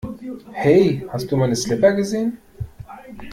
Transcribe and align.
Hey, 0.55 1.05
hast 1.11 1.31
du 1.31 1.37
meine 1.37 1.55
Slipper 1.55 1.93
gesehen? 1.93 2.39